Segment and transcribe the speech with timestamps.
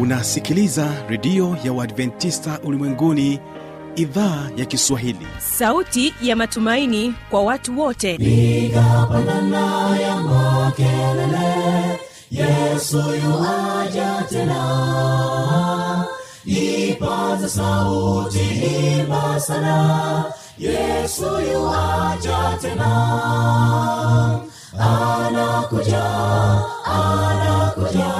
[0.00, 3.40] unasikiliza redio ya uadventista ulimwenguni
[3.96, 5.26] idhaa ya kiswahili.
[5.38, 8.14] Sauti ya matumaini kwa watu wote.
[8.14, 12.00] Igapanana ya makelele
[12.30, 16.04] yesu yuaja tena.
[16.44, 18.38] Ipaza sauti
[18.98, 20.24] imba sana
[20.58, 22.90] yesu yuaja tena.
[24.78, 26.04] Anakuja
[26.84, 28.19] anakuja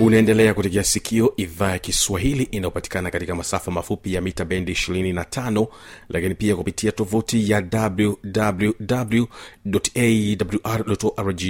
[0.00, 5.66] unaendelea kutegea sikio idhaa ya kiswahili inayopatikana katika masafa mafupi ya mita bendi 25
[6.08, 7.62] lakini pia kupitia tovuti ya
[10.44, 11.42] wwwawrrg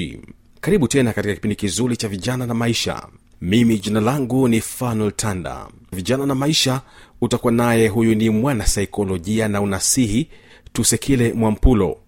[0.61, 3.07] karibu tena katika kipindi kizuri cha vijana na maisha.
[3.41, 5.67] Mimi jina langu ni fanuel tanda.
[5.93, 6.81] Vijana na maisha
[7.21, 10.29] utakuwa naye huyu ni mwana saikolojia na unasihi
[10.73, 11.99] tusekile mwampulo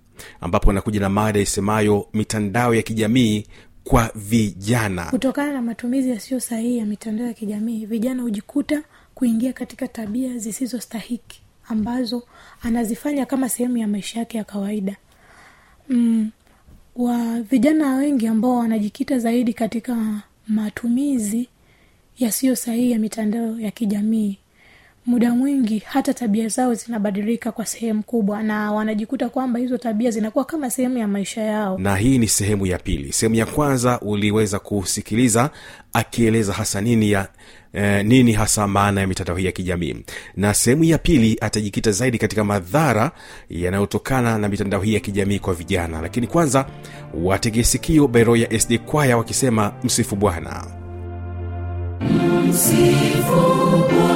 [0.40, 3.44] ambapo anakuja na mada isemayo mitandao ya kijamii
[3.84, 5.04] kwa vijana.
[5.04, 8.82] Kutokana na matumizi yasiyo sahihi ya mitandao ya kijamii vijana hujikuta
[9.14, 12.22] kuingia katika tabia zisizostahiki ambazo
[12.62, 14.96] anazifanya kama sehemu ya maisha yake ya kawaida.
[15.88, 16.30] Mm,
[16.96, 21.48] wa vijana wengi ambao wanajikita zaidi katika matumizi
[22.18, 24.38] yasiyo sahihi ya mitandao ya kijamii
[25.06, 30.44] muda mwingi hata tabia zao zinabadilika kwa sehemu kubwa na wanajikuta kwamba hizo tabia zinakuwa
[30.44, 31.78] kama sehemu ya maisha yao.
[31.78, 33.12] Na hii ni sehemu ya pili.
[33.12, 35.50] Sehemu ya kwanza uliweza kusikiliza
[35.92, 37.28] akieleza hasa nini ya
[37.72, 39.96] eh, nini hasa maana ya mitandao hii ya kijamii.
[40.36, 43.10] Na sehemu ya pili atajikita zaidi katika madhara
[43.50, 46.02] yanayotokana na mitandao hii ya kijamii kwa vijana.
[46.02, 46.66] Lakini kwanza
[47.14, 50.66] wategesikio bero ya sd kwaya wakisema msifu bwana.
[52.48, 53.36] Msifu
[53.90, 54.11] Bwana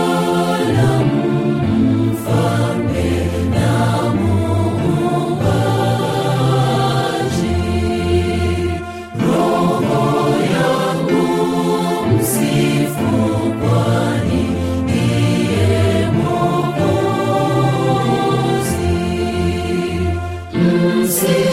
[21.16, 21.45] see.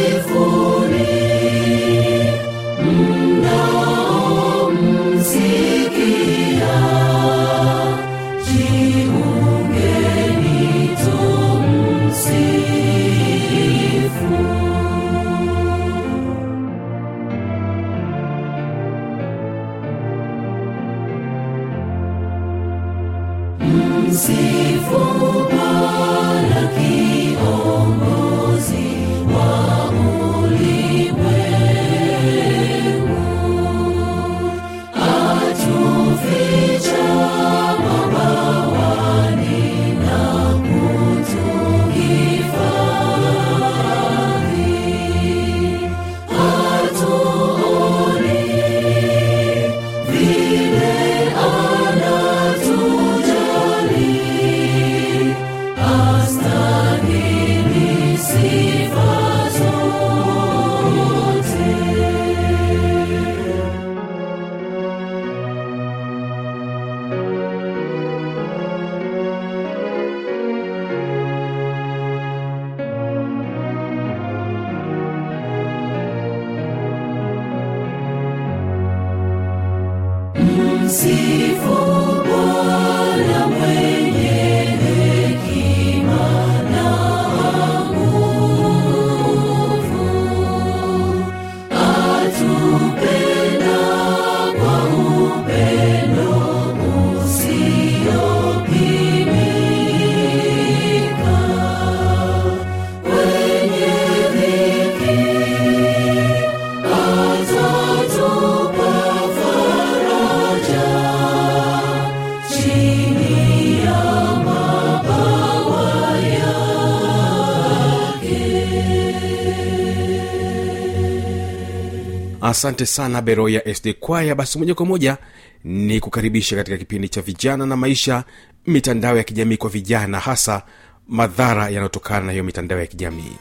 [122.44, 124.36] Asante sana beroya sd kwaya.
[124.36, 125.18] Basi moja kwa moja
[125.64, 128.24] ni kukaribisha katika kipindi cha vijana na maisha
[128.68, 130.62] mitandao ya kijamii kwa vijana hasa
[131.08, 133.36] madhara yanayotokana na hiyo mitandao ya kijamii.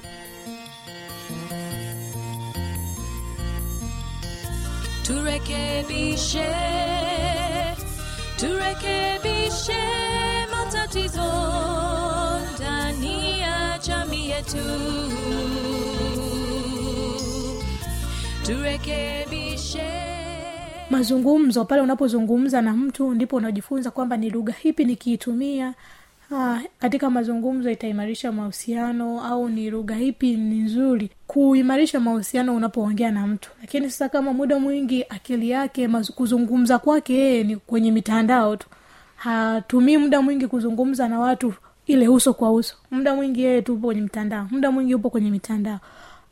[5.02, 6.48] Turekebishe
[8.36, 9.82] turekebishe
[10.50, 11.22] matatizo
[18.46, 19.82] turekebishe.
[20.90, 25.74] Mazungumzo pale unapozungumza na mtu ndipo unajifunza kwamba ni lugha hipi nikiitumia.
[26.34, 33.26] Ah, katika mazungumzo itaimarisha mahusiano au ni lugha ipi ni nzuri kuimarisha mahusiano unapoongea na
[33.26, 33.50] mtu.
[33.60, 38.68] Lakini sasa kama muda mwingi akili yake kuzungumza kwake yeye ni kwenye mitandao tu.
[39.16, 41.54] Hatumii muda mwingi kuzungumza na watu
[41.86, 42.76] ile uso kwa uso.
[42.90, 44.48] Muda mwingi yeye tupo kwenye mitandao.
[44.50, 45.78] Muda mwingi upo kwenye mitandao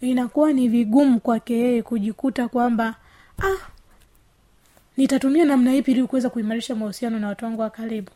[0.01, 2.95] inakuwa ni vigumu kwake yeye kujikuta kwamba
[3.43, 3.57] ah
[4.97, 8.11] nitatumia namna ipi ili kuweza kuimarisha mahusiano na watu wangu wa karibu?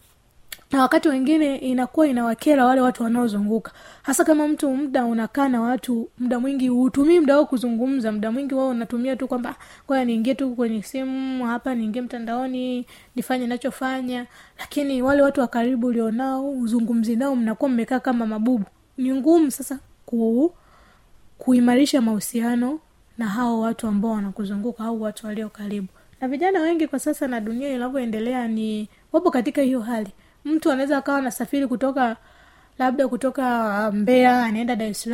[0.72, 3.72] Na wakati wengine inakuwa inawakera wale watu wanaozunguka.
[4.02, 8.54] Hasa kama mtu muda unakaa na watu muda mwingi hutumii muda wao kuzungumza muda mwingi
[8.54, 9.54] wao unatumia tu kwamba
[9.86, 12.86] kwaya niingie tu kwenye simu hapa niingie mtandaoni
[13.16, 14.26] nifanye nachofanya
[14.58, 18.64] lakini wale watu wa karibu ulionao uzungumzi nao mnakuwa mmekaa kama mabubu.
[18.98, 20.54] Ni ngumu sasa ku
[21.44, 22.78] kuimarisha mahusiano
[23.18, 25.88] na hao watu ambao wanakuzunguka au watu walio karibu.
[26.20, 30.10] Na vijana wengi kwa sasa na dunia inavyoendelea ni wapo katika hiyo hali.
[30.44, 32.16] Mtu anaweza akawa anasafiri kutoka
[32.78, 35.08] labda kutoka mbea anaenda dar es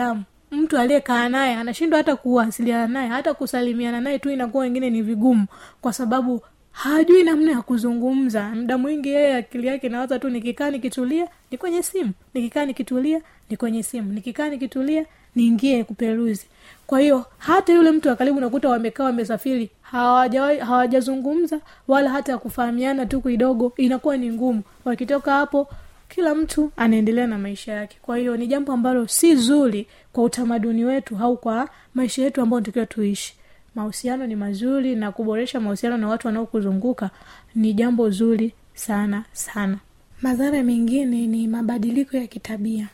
[0.50, 5.46] mtu aliyekaa naye anashindwa hata kuwasiliana naye hata kusalimiana naye tu inakuwa wengine ni vigumu.
[5.80, 6.42] Kwa sababu
[6.72, 8.48] hajui namna ya kuzungumza.
[8.48, 12.12] Muda mwingi yeye akili yake nawaza tu nikikaa nikitulia ni kwenye simu.
[12.34, 14.12] Nikikaa nikitulia ni kwenye simu.
[14.12, 16.46] Nikikaa nikitulia niingie kuperuzi
[16.90, 23.20] kwa hiyo hata yule mtu wa unakuta wamekaa wamesafiri hawajazungumza hawaja wala hata kufahamiana tu
[23.20, 24.62] kidogo inakuwa ni ngumu.
[24.84, 25.68] Wakitoka hapo
[26.08, 27.96] kila mtu anaendelea na maisha yake.
[28.02, 32.60] Kwa hiyo ni jambo ambalo si zuri kwa utamaduni wetu au kwa maisha yetu ambayo
[32.60, 33.34] tukiwa tuishi.
[33.74, 37.10] Mahusiano ni mazuri na kuboresha mahusiano na watu wanaokuzunguka
[37.54, 39.78] ni jambo zuri sana sana.
[40.22, 42.88] Madhara mengine ni mabadiliko ya kitabia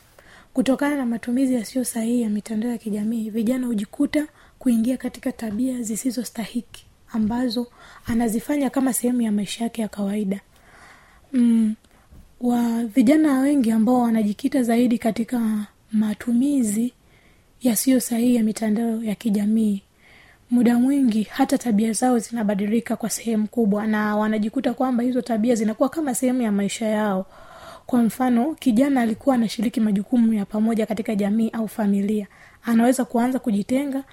[0.57, 4.27] kutokana na matumizi yasiyo sahihi ya mitandao ya kijamii vijana hujikuta
[4.59, 7.67] kuingia katika tabia zisizostahiki ambazo
[8.07, 10.41] anazifanya kama sehemu ya maisha yake ya kawaida.
[11.33, 11.75] Mm,
[12.41, 16.93] wa vijana wengi ambao wanajikita zaidi katika matumizi
[17.63, 19.83] yasiyo sahihi ya mitandao ya kijamii
[20.51, 25.89] muda mwingi hata tabia zao zinabadilika kwa sehemu kubwa na wanajikuta kwamba hizo tabia zinakuwa
[25.89, 27.27] kama sehemu ya maisha yao
[27.87, 32.27] kwa mfano kijana alikuwa anashiriki majukumu ya pamoja katika jamii au familia.
[32.63, 34.05] Anaweza kuanza kujitenga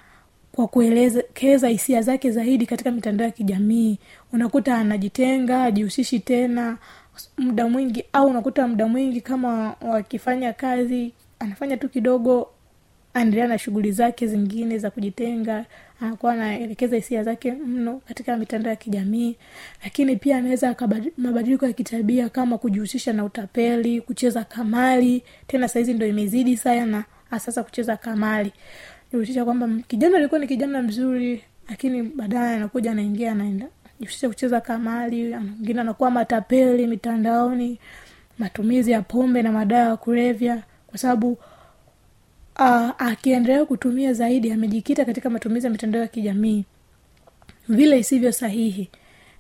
[0.52, 4.00] kwa kuelekeza hisia zake zaidi katika mitandao ya kijamii.
[4.34, 6.78] Unakuta anajitenga ajihusishi tena
[7.38, 12.50] muda mwingi au unakuta muda mwingi kama wakifanya kazi anafanya tu kidogo
[13.14, 15.66] anaendelea na shughuli zake zingine za kujitenga
[16.02, 19.36] anakuwa anaelekeza hisia zake mno katika mitandao ya kijamii.
[19.84, 20.76] Lakini pia anaweza
[21.18, 25.24] mabadiliko ya kitabia kama kujihusisha na utapeli kucheza kamali.
[25.48, 27.04] Tena sahizi ndo imezidi sana
[27.38, 28.52] sasa kucheza kamali.
[29.12, 33.66] Jihusisha kwamba kijana alikuwa ni kijana mzuri lakini baadaye anakuja anaingia anaenda
[34.00, 37.80] jihusisha kucheza kamali mwingine anakuwa matapeli mitandaoni
[38.40, 40.64] matumizi ya pombe na madawa ya kulevya.
[40.88, 41.38] Kwa sababu
[42.60, 46.66] uh, akiendelea kutumia zaidi amejikita katika matumizi ya mitandao ya kijamii.
[47.70, 48.90] Vile isivyo sahihi.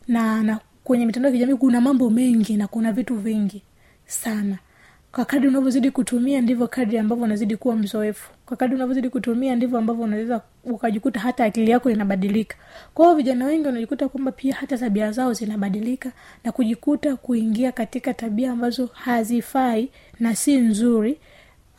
[0.08, 3.64] Na, na kwenye mitandao ya kijamii kuna mambo mengi na kuna vitu vingi
[4.06, 4.58] sana.
[5.12, 8.32] Kwa kadri unavyozidi kutumia ndivyo kadri ambavyo unazidi kuwa mzoefu.
[8.46, 12.58] Kwa kadri unavyozidi kutumia ndivyo ambavyo unaweza ukajikuta hata akili yako inabadilika.
[12.94, 16.12] Kwa hiyo vijana wengi wanajikuta kwamba pia hata tabia zao zinabadilika
[16.44, 21.18] na kujikuta kuingia katika tabia ambazo hazifai na si nzuri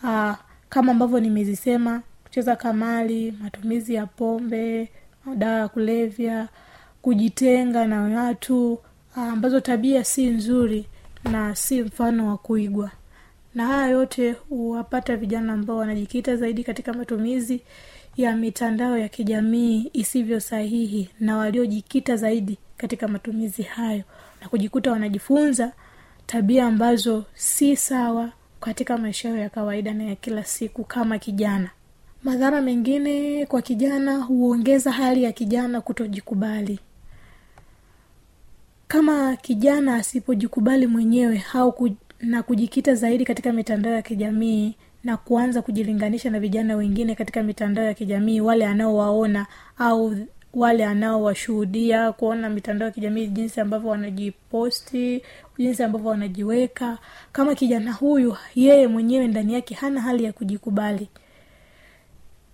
[0.04, 0.37] aa,
[0.75, 4.88] kama ambavyo nimezisema kucheza kamali matumizi ya pombe
[5.25, 6.49] madawa ya kulevya
[7.02, 8.78] kujitenga na watu
[9.16, 10.87] ambazo tabia si nzuri
[11.25, 12.90] na si mfano wa kuigwa.
[13.54, 17.61] Na haya yote huwapata vijana ambao wanajikita zaidi katika matumizi
[18.16, 24.02] ya mitandao ya kijamii isivyo sahihi na waliojikita zaidi katika matumizi hayo.
[24.40, 25.73] Na kujikuta wanajifunza
[26.26, 28.33] tabia ambazo si sawa
[28.64, 31.71] katika maisha yao ya kawaida na ya kila siku kama kijana.
[32.23, 36.78] Madhara mengine kwa kijana huongeza hali ya kijana kutojikubali.
[38.88, 41.90] Kama kijana asipojikubali mwenyewe au ku,
[42.21, 47.85] na kujikita zaidi katika mitandao ya kijamii na kuanza kujilinganisha na vijana wengine katika mitandao
[47.85, 49.47] ya kijamii wale anaowaona
[49.78, 50.16] au
[50.54, 55.23] wale anaowashuhudia kuona mitandao ya kijamii jinsi ambavyo wanajiposti
[55.58, 56.99] jinsi ambavyo wanajiweka.
[57.32, 61.08] Kama kijana huyu yeye mwenyewe ndani yake hana hali ya kujikubali.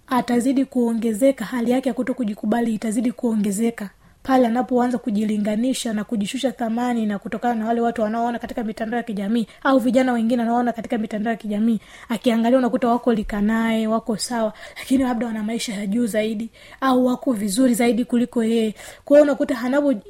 [0.06, 3.90] Atazidi kuongezeka hali yake ya kuto kujikubali itazidi kuongezeka
[4.30, 9.02] pale anapoanza kujilinganisha na kujishusha thamani na kutokana na wale watu wanaoona katika mitandao ya
[9.02, 14.52] kijamii au vijana wengine wanaoona katika mitandao ya kijamii akiangalia unakuta wako likanaye wako sawa
[14.78, 18.74] lakini labda wana maisha ya juu zaidi au wako vizuri zaidi kuliko yeye.
[19.04, 19.56] Kwa unakuta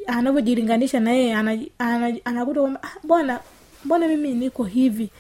[0.07, 3.41] anavyojilinganisha na yeye ana- ana- anakuta kwamba "Ah, mbona
[3.85, 5.11] mbona mimi niko hivi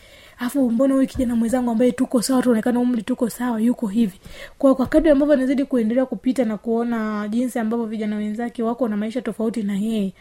[0.40, 4.20] afu mbona huyu kijana mwenzangu ambaye tuko sawa tuonekana umri tuko sawa yuko hivi?
[4.58, 8.96] Kwa kwa kadri ambavyo anazidi kuendelea kupita na kuona jinsi ambavyo vijana wenzake wako na
[8.96, 10.12] maisha tofauti na yeye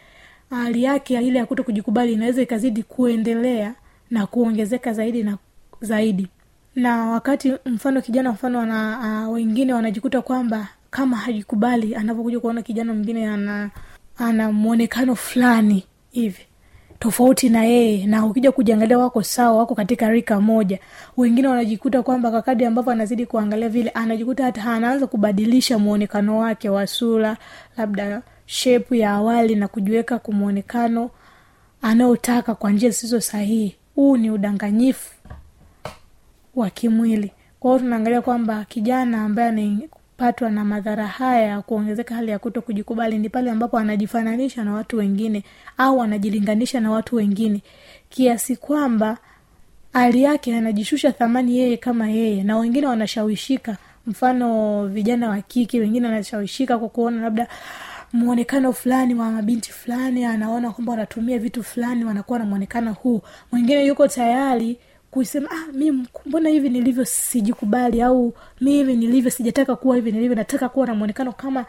[0.50, 3.74] hali yake ile ya kuto kujikubali inaweza ikazidi kuendelea
[4.12, 5.38] na kuongezeka zaidi na
[5.82, 6.28] zaidi.
[6.76, 12.94] Na wakati mfano kijana mfano ana, uh, wengine wanajikuta kwamba kama hajikubali anapokuja kuona kijana
[12.94, 13.70] mwingine ana
[14.18, 16.42] ana mwonekano fulani hivi
[17.00, 20.80] tofauti na yeye na ukija kujiangalia wako sawa wako katika rika moja.
[21.18, 26.88] Wengine wanajikuta kwamba kakadi ambavyo anazidi kuangalia vile anajikuta hata anaanza kubadilisha mwonekano wake wa
[26.88, 27.38] sura
[27.78, 31.10] labda shepu ya awali na kujiweka kumwonekano
[31.82, 33.76] anaotaka kwa njia zisizo sahihi.
[33.96, 35.12] Huu ni udanganyifu
[36.56, 37.32] wa kimwili.
[37.60, 39.50] Kwa hiyo tunaangalia kwamba kijana ambaye
[40.20, 44.74] anapatwa na madhara haya ya kuongezeka hali ya kuto kujikubali ni pale ambapo anajifananisha na
[44.74, 45.44] watu wengine
[45.78, 47.62] au anajilinganisha na watu wengine
[48.10, 49.18] kiasi kwamba
[49.94, 52.44] hali yake anajishusha thamani yeye kama yeye.
[52.44, 57.48] Na wengine wanashawishika mfano vijana wa kike wengine wanashawishika kwa kuona labda
[58.14, 63.22] mwonekano fulani wa mabinti fulani anaona kwamba wanatumia vitu fulani wanakuwa na mwonekano huu.
[63.52, 64.78] Mwingine yuko tayari
[65.12, 70.36] kusema ah, mi mbona hivi nilivyo sijikubali au mi hivi nilivyo sijataka kuwa hivi nilivyo
[70.36, 71.66] nataka kuwa na mwonekano kama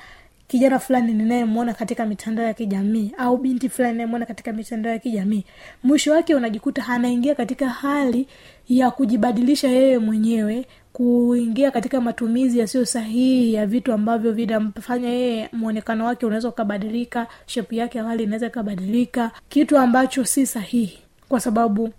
[0.48, 5.44] kijana fulani ninayemwona katika mitandao ya kijamii au binti fulani ninayemwona katika mitandao ya kijamii.
[5.82, 8.26] Mwisho wake unajikuta anaingia katika hali
[8.68, 16.04] ya kujibadilisha yeye mwenyewe kuingia katika matumizi yasiyo sahihi ya vitu ambavyo vinamfanya yeye mwonekano
[16.04, 21.90] wake unaweza ukabadilika shepu yake awali inaweza ikabadilika kitu ambacho si sahihi kwa sababu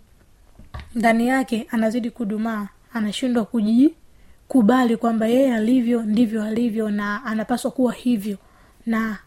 [0.95, 8.37] ndani yake anazidi kudumaa anashindwa kujikubali kwamba yeye alivyo ndivyo alivyo na anapaswa kuwa hivyo
[8.85, 9.17] na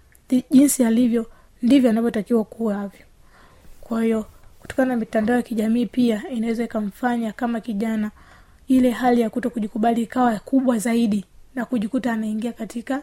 [0.50, 1.26] jinsi alivyo
[1.62, 3.06] ndivyo anavyotakiwa kuwavyo
[3.80, 4.26] kwa hiyo
[4.60, 8.10] kutokana na mitandao ya kijamii pia inaweza ikamfanya kama kijana
[8.68, 11.24] ile hali ya kuto kujikubali ikawa kubwa zaidi
[11.54, 13.02] na kujikuta anaingia katika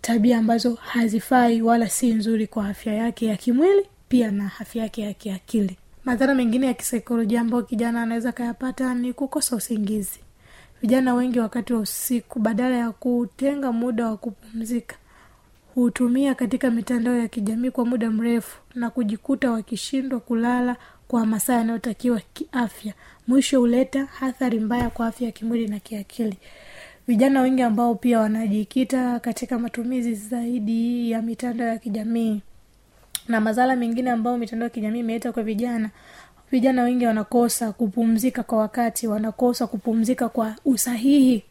[0.00, 5.02] tabia ambazo hazifai wala si nzuri kwa afya yake ya kimwili pia na afya yake
[5.02, 5.76] ya kiakili
[6.06, 10.20] madhara mengine ya kisaikolojia ambayo kijana anaweza akayapata ni kukosa usingizi.
[10.82, 14.96] Vijana wengi wakati wa usiku badala ya kutenga muda wa kupumzika
[15.74, 20.76] hutumia katika mitandao ya kijamii kwa muda mrefu na kujikuta wakishindwa kulala
[21.08, 22.94] kwa masaa yanayotakiwa kiafya.
[23.26, 26.36] Mwisho huleta athari mbaya kwa afya ya kimwili na kiakili.
[27.08, 32.42] Vijana wengi ambao pia wanajikita katika matumizi zaidi ya mitandao ya kijamii
[33.28, 35.90] na madhara mengine ambayo mitandao ya kijamii imeleta kwa vijana.
[36.50, 41.44] Vijana wengi wanakosa kupumzika kwa wakati wanakosa kupumzika kwa usahihi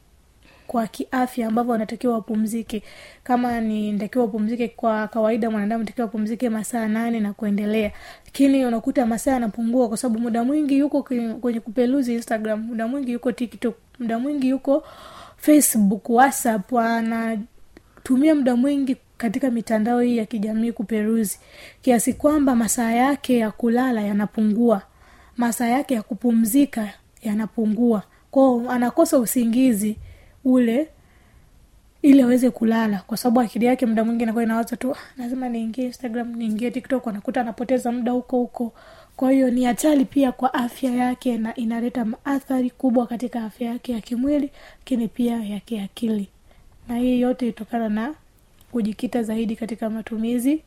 [0.67, 2.84] kwa kiafya ambavyo wanatakiwa wapumzike.
[3.24, 7.91] Kama ni ntakiwa wapumzike kwa kawaida mwanadamu takiwa wapumzike masaa nane na kuendelea.
[8.25, 13.12] Lakini unakuta masaa yanapungua kwa sababu muda mwingi yuko kwenye kwenye kupeluzi instagram muda mwingi
[13.12, 14.84] yuko tiktok muda mwingi yuko
[15.38, 21.39] facebook whatsapp anatumia muda mwingi katika mitandao hii ya kijamii kuperuzi
[21.81, 24.81] kiasi kwamba masaa yake ya kulala yanapungua.
[25.38, 26.89] Masaa yake ya kupumzika
[27.22, 28.03] yanapungua.
[28.31, 29.95] Kwao anakosa usingizi
[30.45, 30.88] ule
[32.01, 35.86] ili aweze kulala kwa sababu akili yake muda mwingi inakuwa inawaza tu "Ah, lazima niingie
[35.86, 38.74] instagram niingie tiktok anakuta anapoteza muda huko huko.
[39.15, 43.91] Kwa hiyo ni hatari pia kwa afya yake na inaleta athari kubwa katika afya yake
[43.91, 46.27] ya kimwili lakini pia ya kiakili.
[46.88, 48.13] Na hii yote itokana na
[48.75, 50.62] kujikita zaidi katika matumizi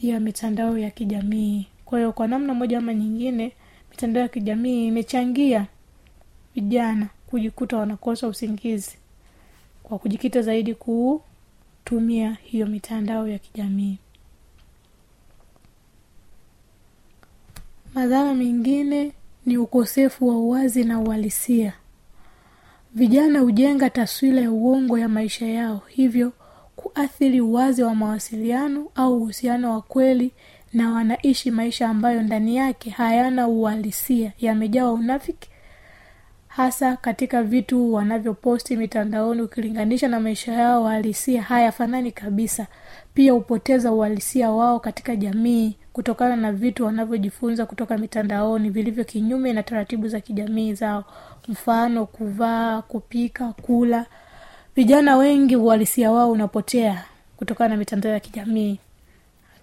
[0.00, 1.66] ya mitandao ya kijamii.
[1.84, 3.52] Kwa hiyo kwa namna moja ama nyingine
[3.90, 5.66] mitandao ya kijamii imechangia
[6.54, 8.96] vijana kujikuta wanakosa usingizi
[9.82, 13.98] kwa kujikita zaidi kutumia hiyo mitandao ya kijamii.
[17.94, 19.12] Madhara mengine
[19.46, 21.72] ni ukosefu wa uwazi na uhalisia.
[22.94, 26.32] Vijana hujenga taswira ya uongo ya maisha yao hivyo
[26.82, 30.32] kuathiri uwazi wa mawasiliano au uhusiano wa kweli
[30.72, 35.48] na wanaishi maisha ambayo ndani yake hayana uhalisia yamejawa unafiki
[36.48, 42.66] hasa katika vitu wanavyoposti mitandaoni ukilinganisha na maisha yao uhalisia hayafanani kabisa.
[43.14, 49.62] Pia hupoteza uhalisia wao katika jamii kutokana na vitu wanavyojifunza kutoka mitandaoni vilivyo kinyume na
[49.62, 51.04] taratibu za kijamii zao.
[51.48, 54.06] Mfano kuvaa kupika kula
[54.80, 57.04] vijana wengi uhalisia wao unapotea
[57.36, 58.78] kutokana na mitandao ya kijamii.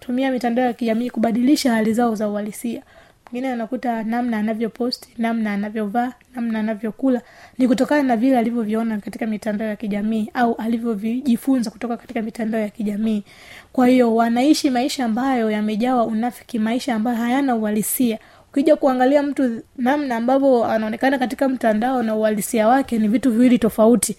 [0.00, 2.82] Tumia mitandao ya kijamii kubadilisha hali zao za uhalisia.
[3.32, 7.22] Mwingine anakuta namna anavyoposti namna anavyovaa namna anavyokula
[7.58, 12.68] ni kutokana na vile alivyoviona katika mitandao ya kijamii au alivyojifunza kutoka katika mitandao ya
[12.68, 13.22] kijamii.
[13.72, 18.18] Kwa hiyo wanaishi maisha ambayo yamejawa unafiki maisha ambayo hayana uhalisia.
[18.50, 24.16] Ukija kuangalia mtu namna ambavyo anaonekana katika mtandao na uhalisia wake ni vitu viwili tofauti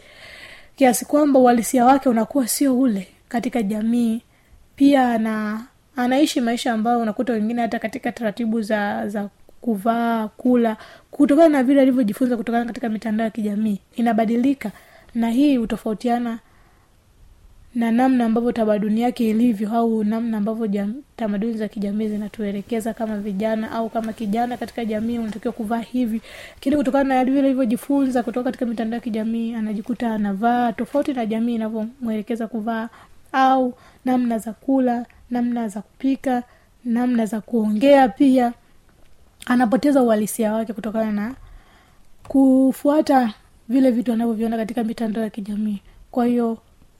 [0.80, 4.22] kiasi kwamba uhalisia wake unakuwa sio ule katika jamii.
[4.76, 9.30] Pia ana anaishi maisha ambayo unakuta wengine hata katika taratibu za za
[9.62, 10.78] kuvaa kula
[11.12, 14.72] kutokana na vile alivyojifunza kutokana katika mitandao ya kijamii inabadilika.
[15.16, 16.40] Na hii hutofautiana
[17.76, 23.72] na namna ambavyo tamaduni yake ilivyo au namna ambavyo tamaduni za kijamii zinatuelekeza kama vijana
[23.72, 26.22] au kama kijana katika jamii unatakiwa kuvaa hivi.
[26.56, 31.56] Lakini kutokana na vile alivyojifunza kutoka katika mitandao ya kijamii anajikuta anavaa tofauti na jamii
[31.56, 32.90] inavyomwelekeza kuvaa
[33.32, 33.74] au
[34.06, 36.44] namna za kula namna za kupika
[36.86, 38.54] namna za kuongea pia.
[39.46, 41.36] Anapoteza uhalisia wake kutokana na
[42.28, 43.34] kufuata
[43.70, 45.82] vile vitu anavyoviona katika mitandao ya kijamii.
[46.12, 46.58] Kwa hiyo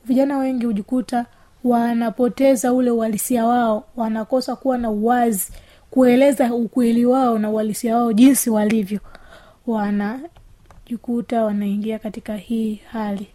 [0.10, 1.26] vijana wengi hujikuta
[1.64, 5.52] wanapoteza ule uhalisia wao wanakosa kuwa na uwazi
[5.92, 9.00] kueleza ukweli wao na uhalisia wao jinsi walivyo.
[9.68, 13.28] Wanajikuta wanaingia katika hii hali.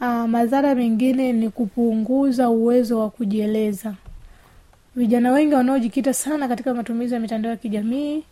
[0.00, 3.94] Aa, madhara mengine ni kupunguza uwezo wa kujieleza.
[4.96, 8.22] Vijana wengi wanaojikita sana katika matumizi ya mitandao ya kijamii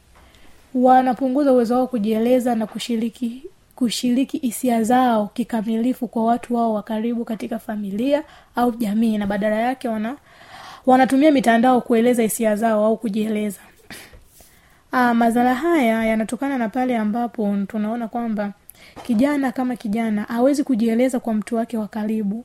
[0.75, 3.43] wanapunguza uwezo wao kujieleza na kushiriki
[3.79, 8.23] kushiriki hisia zao kikamilifu kwa watu wao wa karibu katika familia
[8.57, 10.17] au jamii na badala yake wana
[10.87, 13.61] wanatumia mitandao kueleza hisia zao au kujieleza.
[14.93, 18.53] Aa, madhara haya yanatokana na pale ambapo tunaona kwamba
[19.03, 22.45] kijana kama kijana hawezi kujieleza kwa mtu wake wa karibu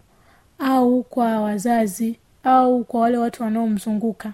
[0.60, 4.34] au kwa wazazi au kwa wale watu wanaomzunguka.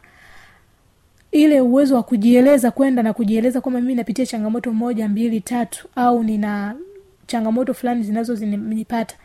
[1.32, 6.24] Ile uwezo wa kujieleza kwenda na kujieleza kwamba mimi napitia changamoto moja mbili tatu au
[6.24, 6.76] nina
[7.30, 9.16] changamoto fulani zinazonipata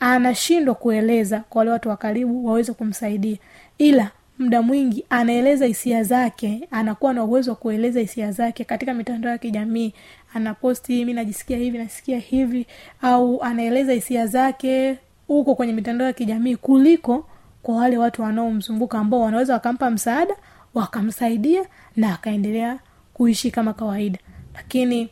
[0.00, 3.36] anashindwa kueleza kwa wale watu wa karibu waweze kumsaidia.
[3.78, 9.32] Ila muda mwingi anaeleza hisia zake anakuwa na uwezo wa kueleza hisia zake katika mitandao
[9.32, 9.92] ya kijamii.
[10.34, 12.66] Anaposti mi najisikia hivi nasikia hivi
[13.02, 17.26] au anaeleza hisia zake huko kwenye mitandao ya kijamii kuliko
[17.62, 20.34] kwa wale watu wanaomzunguka ambao wanaweza wakampa msaada
[20.74, 21.64] wakamsaidia
[21.96, 22.78] na akaendelea
[23.14, 24.18] kuishi kama kawaida.
[24.54, 25.08] Lakini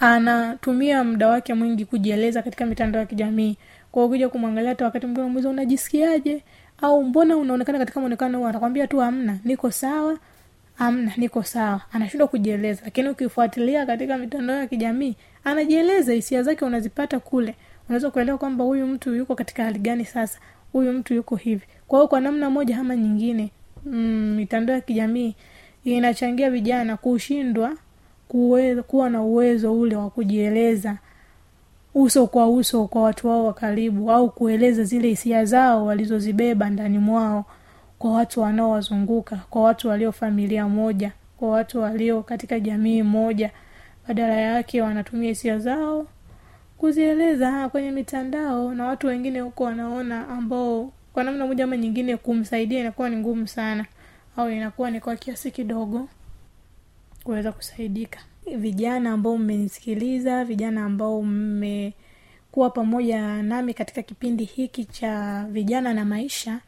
[0.00, 3.56] anatumia muda wake mwingi kujieleza katika mitandao ya kijamii.
[3.92, 6.42] Kwa ukija kumwangalia hata wakati mwingine unamuuliza unajisikiaje?
[6.82, 10.18] Au mbona unaonekana katika mwonekano huu anakwambia tu amna niko sawa
[10.78, 11.80] amna niko sawa.
[11.92, 12.82] Anashindwa kujieleza.
[12.84, 17.54] Lakini ukifuatilia katika mitandao ya kijamii anajieleza hisia zake unazipata kule.
[17.88, 20.38] Unaweza kuelewa kwamba huyu mtu yuko katika hali gani sasa
[20.72, 21.62] huyu mtu yuko hivi.
[21.88, 23.50] Kwa hiyo kwa namna moja ama nyingine
[23.86, 25.34] mm, mitandao ya kijamii
[25.84, 27.72] inachangia vijana kushindwa
[28.28, 30.96] kuwe, kuwa na uwezo ule wa kujieleza
[31.94, 36.98] uso kwa uso kwa watu wao wa karibu au kueleza zile hisia zao walizozibeba ndani
[36.98, 37.44] mwao
[37.98, 43.50] kwa watu wanaowazunguka kwa watu walio familia moja kwa watu walio katika jamii moja.
[44.08, 46.06] Badala yake wanatumia hisia zao
[46.78, 52.80] kuzieleza kwenye mitandao na watu wengine huko wanaona ambao kwa namna moja ama nyingine kumsaidia
[52.80, 53.86] inakuwa ni ngumu sana
[54.36, 56.08] au inakuwa ni kwa kiasi kidogo
[57.26, 58.18] kuweza kusaidika.
[58.56, 66.60] Vijana ambao mmenisikiliza vijana ambao mmekuwa pamoja nami katika kipindi hiki cha vijana na maisha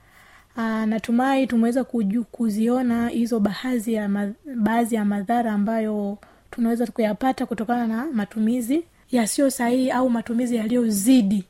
[0.57, 1.85] Aa, natumai tumeweza
[2.33, 6.19] kuziona hizo baadhi ya ma, baadhi ya madhara ambayo
[6.51, 11.45] tunaweza kuyapata kutokana na matumizi yasiyo sahihi au matumizi yaliyozidi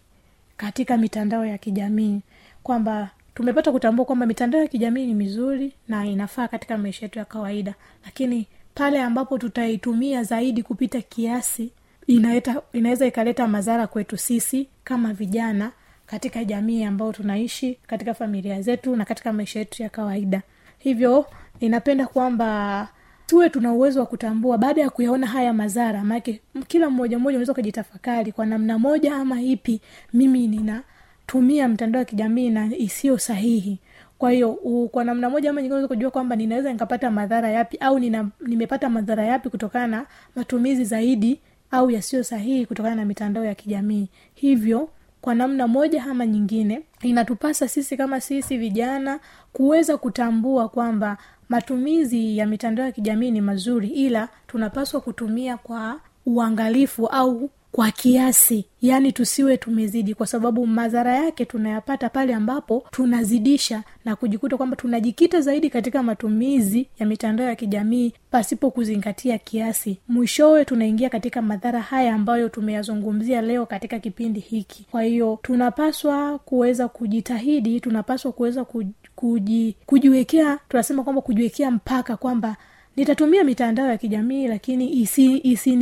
[0.56, 2.20] katika mitandao ya kijamii.
[2.62, 7.24] Kwamba tumepata kutambua kwamba mitandao ya kijamii ni mizuri na inafaa katika maisha yetu ya
[7.24, 7.74] kawaida.
[8.04, 8.46] Lakini
[8.78, 11.70] pale ambapo tutaitumia zaidi kupita kiasi
[12.06, 15.72] inaeta, inaweza ikaleta madhara kwetu sisi kama vijana
[16.06, 20.42] katika jamii ambayo tunaishi katika familia zetu na katika maisha yetu ya kawaida.
[20.78, 21.26] Hivyo
[21.60, 22.88] ninapenda kwamba
[23.26, 27.52] tuwe tuna uwezo wa kutambua baada ya kuyaona haya madhara maanake kila mmoja mmoja unaweza
[27.52, 29.80] ukajitafakari kwa namna moja ama ipi
[30.12, 33.78] mimi ninatumia mtandao wa kijamii na isiyo sahihi
[34.18, 34.52] kwa hiyo
[34.92, 39.24] kwa namna moja ama nyingine kujua kwamba ninaweza nikapata madhara yapi au nina, nimepata madhara
[39.24, 44.08] yapi kutokana na matumizi zaidi au yasiyo sahihi kutokana na mitandao ya kijamii.
[44.34, 44.88] Hivyo
[45.20, 49.20] kwa namna moja ama nyingine inatupasa sisi kama sisi vijana
[49.52, 51.16] kuweza kutambua kwamba
[51.48, 58.64] matumizi ya mitandao ya kijamii ni mazuri ila tunapaswa kutumia kwa uangalifu au kwa kiasi.
[58.82, 65.40] Yaani tusiwe tumezidi kwa sababu madhara yake tunayapata pale ambapo tunazidisha na kujikuta kwamba tunajikita
[65.40, 69.98] zaidi katika matumizi ya mitandao ya kijamii pasipo kuzingatia kiasi.
[70.08, 74.86] Mwishowe tunaingia katika madhara haya ambayo tumeyazungumzia leo katika kipindi hiki.
[74.90, 82.56] Kwa hiyo tunapaswa kuweza kujitahidi tunapaswa kuweza kuji, kuji, kujiwekea tunasema kwamba kujiwekea mpaka kwamba
[82.98, 85.76] nitatumia mitandao ya kijamii lakini isi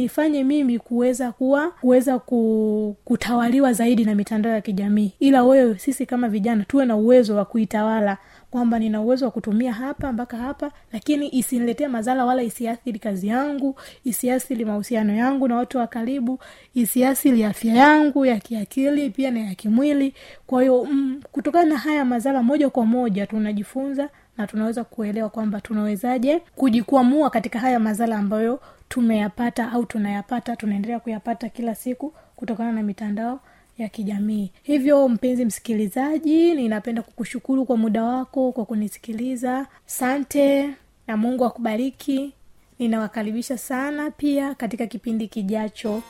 [0.44, 5.12] mimi kuweza kuwa kuweza ku, kutawaliwa zaidi na mitandao ya kijamii.
[5.20, 8.18] Ila wewe sisi kama vijana tuwe na uwezo wa kuitawala.
[8.50, 13.76] Kwamba nina uwezo wa kutumia hapa mpaka hapa lakini isiniletee madhara wala isiathiri kazi yangu
[14.04, 16.38] isiathiri mahusiano yangu na watu wa karibu
[16.74, 20.14] isiathiri afya yangu ya kiakili pia na ya kimwili.
[20.46, 25.60] Kwa hiyo mm, kutokana na haya madhara moja kwa moja tunajifunza na tunaweza kuelewa kwamba
[25.60, 32.82] tunawezaje kujikwamua katika haya madhara ambayo tumeyapata au tunayapata tunaendelea kuyapata kila siku kutokana na
[32.82, 33.40] mitandao
[33.78, 34.50] ya kijamii.
[34.62, 39.66] Hivyo mpenzi msikilizaji ninapenda kukushukuru kwa muda wako kwa kunisikiliza.
[39.86, 40.70] Sante
[41.06, 42.32] na mungu akubariki.
[42.78, 46.02] Ninawakaribisha sana pia katika kipindi kijacho.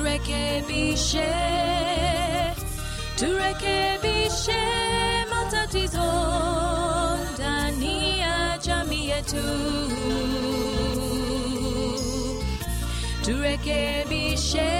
[0.00, 1.26] Turekebishe
[3.20, 4.62] turekebishe
[5.30, 6.10] matatizo
[7.34, 9.44] ndani ya jamii yetu.
[13.24, 14.70] Turekebishe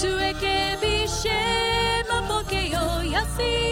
[0.00, 1.38] turekebishe
[2.10, 3.71] mapokeo yasiyo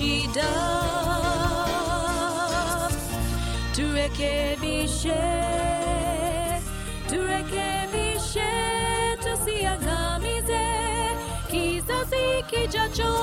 [0.00, 0.50] yenye shida
[3.74, 5.22] turekebishe
[7.08, 8.50] turekebishe
[9.22, 10.64] tusiangamize
[11.50, 13.14] kizazi kijacho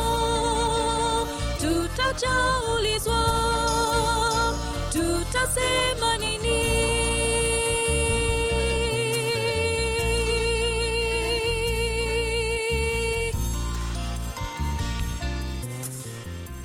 [1.60, 3.24] tutajaulizwa
[4.92, 6.91] tutasema nini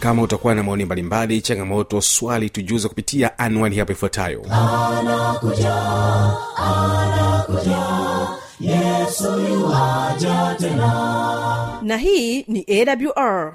[0.07, 4.43] kama utakuwa na maoni mbalimbali changamoto swali tujuze kupitia anwani hapo ifuatayo.
[11.83, 13.55] Na hii ni awr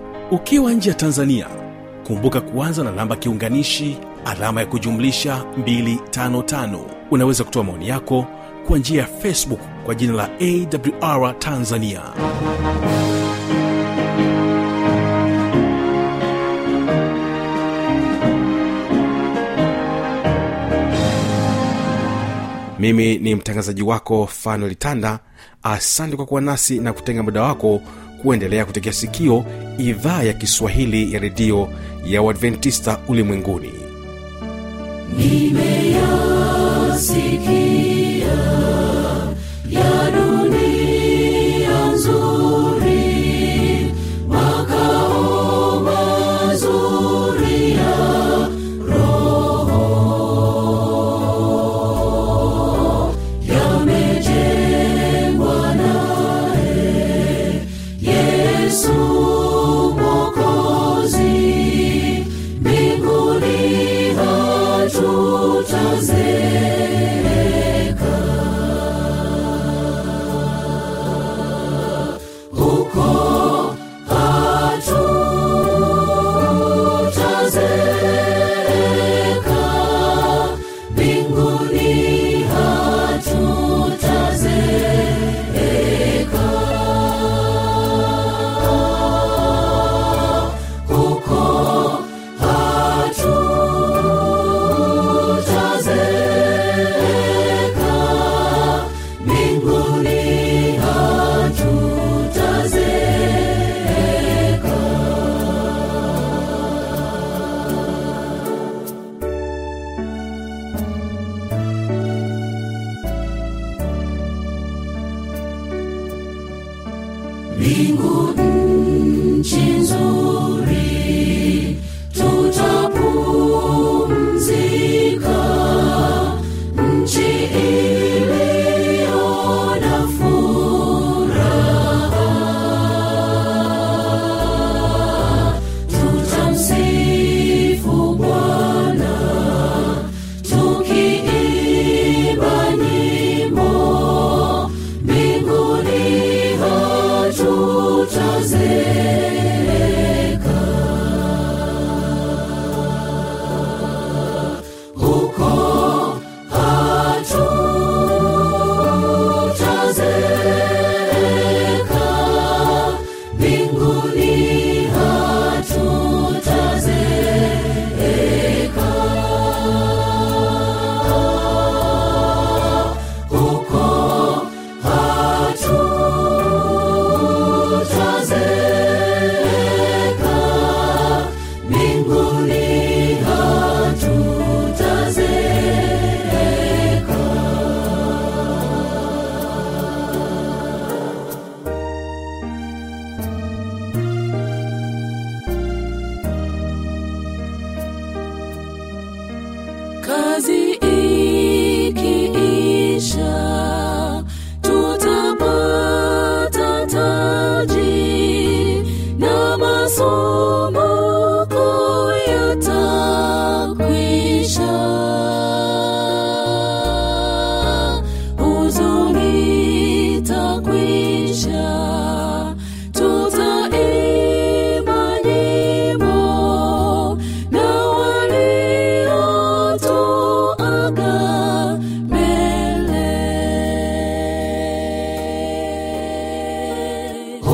[0.31, 1.47] ukiwa nje ya tanzania
[2.07, 6.79] kumbuka kuanza na namba kiunganishi alama ya kujumlisha 255
[7.11, 8.25] unaweza kutoa maoni yako
[8.67, 10.29] kwa njia ya facebook kwa jina la
[11.01, 12.01] awr tanzania.
[22.79, 25.19] Mimi ni mtangazaji wako fanuel tanda.
[25.63, 27.81] Asante kwa kuwa nasi na kutenga muda wako
[28.21, 29.45] kuendelea kutegea sikio
[29.77, 31.69] idhaa ya kiswahili ya redio
[32.05, 33.71] ya uadventista ulimwenguni.
[35.17, 37.30] Nimeyasikia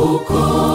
[0.07, 0.66] huko